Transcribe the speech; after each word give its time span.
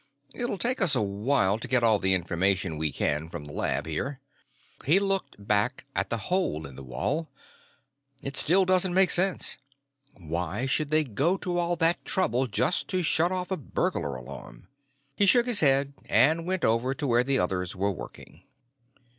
It'll 0.33 0.57
take 0.57 0.81
us 0.81 0.95
a 0.95 1.01
while 1.03 1.59
to 1.59 1.67
get 1.67 1.83
all 1.83 1.99
the 1.99 2.15
information 2.15 2.79
we 2.79 2.91
can 2.91 3.29
from 3.29 3.45
the 3.45 3.51
lab, 3.53 3.85
here." 3.85 4.19
He 4.83 4.99
looked 4.99 5.35
back 5.47 5.85
at 5.95 6.09
the 6.09 6.17
hole 6.17 6.65
in 6.65 6.73
the 6.75 6.81
wall. 6.81 7.29
"It 8.23 8.35
still 8.35 8.65
doesn't 8.65 8.95
make 8.95 9.11
sense. 9.11 9.59
Why 10.17 10.65
should 10.65 10.89
they 10.89 11.03
go 11.03 11.37
to 11.37 11.59
all 11.59 11.75
that 11.75 12.03
trouble 12.03 12.47
just 12.47 12.87
to 12.87 13.03
shut 13.03 13.31
off 13.31 13.51
a 13.51 13.57
burglar 13.57 14.15
alarm?" 14.15 14.69
He 15.15 15.27
shook 15.27 15.45
his 15.45 15.59
head 15.59 15.93
and 16.05 16.47
went 16.47 16.65
over 16.65 16.95
to 16.95 17.05
where 17.05 17.23
the 17.23 17.37
others 17.37 17.75
were 17.75 17.91
working. 17.91 18.41